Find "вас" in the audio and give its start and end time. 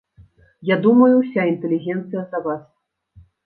2.49-2.69